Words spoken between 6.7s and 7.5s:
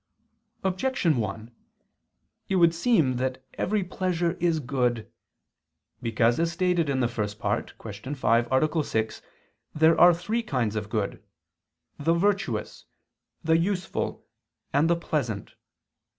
in the First